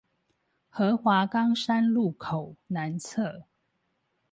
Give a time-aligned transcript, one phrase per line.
[0.71, 3.45] 河華岡山路口南側